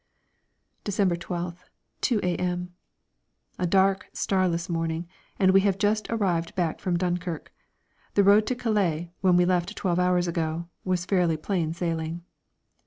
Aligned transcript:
December 0.83 1.15
12th, 1.15 1.59
2 2.01 2.21
a.m. 2.23 2.73
A 3.59 3.67
dark, 3.67 4.07
starless 4.13 4.67
morning, 4.67 5.07
and 5.37 5.51
we 5.51 5.61
have 5.61 5.77
just 5.77 6.09
arrived 6.09 6.55
back 6.55 6.79
from 6.79 6.97
Dunkirk. 6.97 7.53
The 8.15 8.23
road 8.23 8.47
to 8.47 8.55
Calais, 8.55 9.11
when 9.21 9.37
we 9.37 9.45
left 9.45 9.75
twelve 9.75 9.99
hours 9.99 10.27
ago, 10.27 10.67
was 10.83 11.05
fairly 11.05 11.37
plain 11.37 11.71
sailing. 11.75 12.23